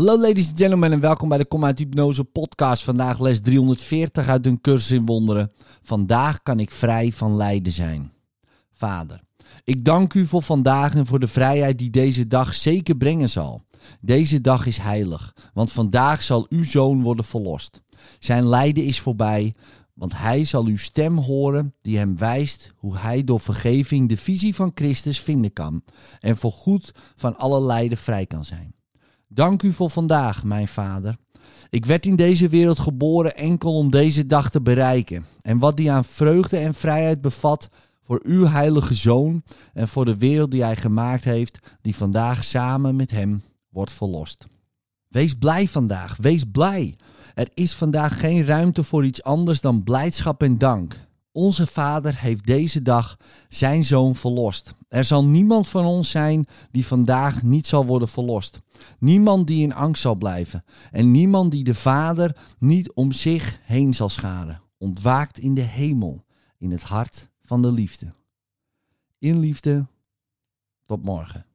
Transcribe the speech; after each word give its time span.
Hallo 0.00 0.18
ladies 0.18 0.48
and 0.48 0.58
gentlemen 0.58 0.92
en 0.92 1.00
welkom 1.00 1.28
bij 1.28 1.38
de 1.38 1.46
Kom 1.46 1.64
uit 1.64 1.78
Hypnose 1.78 2.24
podcast. 2.24 2.82
Vandaag 2.82 3.20
les 3.20 3.40
340 3.40 4.28
uit 4.28 4.46
een 4.46 4.60
cursus 4.60 4.90
in 4.90 5.06
wonderen. 5.06 5.52
Vandaag 5.82 6.42
kan 6.42 6.60
ik 6.60 6.70
vrij 6.70 7.12
van 7.12 7.36
lijden 7.36 7.72
zijn. 7.72 8.12
Vader, 8.72 9.20
ik 9.64 9.84
dank 9.84 10.14
u 10.14 10.26
voor 10.26 10.42
vandaag 10.42 10.94
en 10.94 11.06
voor 11.06 11.18
de 11.18 11.28
vrijheid 11.28 11.78
die 11.78 11.90
deze 11.90 12.26
dag 12.26 12.54
zeker 12.54 12.96
brengen 12.96 13.28
zal. 13.28 13.60
Deze 14.00 14.40
dag 14.40 14.66
is 14.66 14.76
heilig, 14.76 15.34
want 15.54 15.72
vandaag 15.72 16.22
zal 16.22 16.46
uw 16.48 16.64
zoon 16.64 17.02
worden 17.02 17.24
verlost. 17.24 17.80
Zijn 18.18 18.48
lijden 18.48 18.84
is 18.84 19.00
voorbij, 19.00 19.54
want 19.94 20.16
hij 20.16 20.44
zal 20.44 20.64
uw 20.64 20.78
stem 20.78 21.18
horen 21.18 21.74
die 21.82 21.98
hem 21.98 22.16
wijst 22.16 22.72
hoe 22.76 22.96
hij 22.96 23.24
door 23.24 23.40
vergeving 23.40 24.08
de 24.08 24.16
visie 24.16 24.54
van 24.54 24.70
Christus 24.74 25.20
vinden 25.20 25.52
kan 25.52 25.82
en 26.20 26.36
voorgoed 26.36 26.92
van 27.16 27.36
alle 27.36 27.62
lijden 27.62 27.98
vrij 27.98 28.26
kan 28.26 28.44
zijn. 28.44 28.78
Dank 29.32 29.62
u 29.62 29.72
voor 29.72 29.90
vandaag, 29.90 30.44
mijn 30.44 30.68
vader. 30.68 31.16
Ik 31.68 31.86
werd 31.86 32.06
in 32.06 32.16
deze 32.16 32.48
wereld 32.48 32.78
geboren 32.78 33.36
enkel 33.36 33.74
om 33.74 33.90
deze 33.90 34.26
dag 34.26 34.50
te 34.50 34.62
bereiken. 34.62 35.24
En 35.42 35.58
wat 35.58 35.76
die 35.76 35.90
aan 35.90 36.04
vreugde 36.04 36.56
en 36.56 36.74
vrijheid 36.74 37.20
bevat 37.20 37.68
voor 38.02 38.20
uw 38.22 38.46
heilige 38.46 38.94
zoon 38.94 39.42
en 39.72 39.88
voor 39.88 40.04
de 40.04 40.16
wereld 40.16 40.50
die 40.50 40.62
hij 40.62 40.76
gemaakt 40.76 41.24
heeft, 41.24 41.58
die 41.80 41.96
vandaag 41.96 42.44
samen 42.44 42.96
met 42.96 43.10
hem 43.10 43.42
wordt 43.68 43.92
verlost. 43.92 44.46
Wees 45.08 45.34
blij 45.34 45.68
vandaag, 45.68 46.16
wees 46.16 46.44
blij. 46.52 46.94
Er 47.34 47.48
is 47.54 47.74
vandaag 47.74 48.20
geen 48.20 48.44
ruimte 48.44 48.82
voor 48.82 49.04
iets 49.04 49.22
anders 49.22 49.60
dan 49.60 49.82
blijdschap 49.82 50.42
en 50.42 50.58
dank. 50.58 50.96
Onze 51.32 51.66
Vader 51.66 52.20
heeft 52.20 52.46
deze 52.46 52.82
dag 52.82 53.16
zijn 53.48 53.84
zoon 53.84 54.16
verlost. 54.16 54.74
Er 54.88 55.04
zal 55.04 55.24
niemand 55.24 55.68
van 55.68 55.84
ons 55.84 56.10
zijn 56.10 56.46
die 56.70 56.86
vandaag 56.86 57.42
niet 57.42 57.66
zal 57.66 57.86
worden 57.86 58.08
verlost. 58.08 58.60
Niemand 58.98 59.46
die 59.46 59.62
in 59.62 59.74
angst 59.74 60.02
zal 60.02 60.14
blijven. 60.14 60.64
En 60.90 61.10
niemand 61.10 61.50
die 61.50 61.64
de 61.64 61.74
Vader 61.74 62.36
niet 62.58 62.92
om 62.92 63.12
zich 63.12 63.60
heen 63.62 63.94
zal 63.94 64.08
scharen. 64.08 64.62
Ontwaakt 64.78 65.38
in 65.38 65.54
de 65.54 65.60
hemel, 65.60 66.24
in 66.58 66.70
het 66.70 66.82
hart 66.82 67.30
van 67.44 67.62
de 67.62 67.72
liefde. 67.72 68.10
In 69.18 69.38
liefde, 69.38 69.86
tot 70.86 71.02
morgen. 71.04 71.49